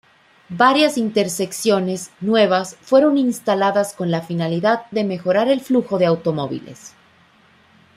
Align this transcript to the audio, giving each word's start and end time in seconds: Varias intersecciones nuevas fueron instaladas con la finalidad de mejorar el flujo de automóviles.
Varias 0.49 0.97
intersecciones 0.97 2.09
nuevas 2.21 2.75
fueron 2.81 3.19
instaladas 3.19 3.93
con 3.93 4.09
la 4.09 4.23
finalidad 4.23 4.87
de 4.89 5.03
mejorar 5.03 5.47
el 5.47 5.61
flujo 5.61 5.99
de 5.99 6.07
automóviles. 6.07 6.93